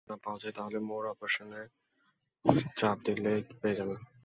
[0.01, 1.61] যদি না পাওয়া যায়, তাহলে মোর অপশনে
[2.77, 3.99] চাপ দিলেই পেয়ে যাবেন।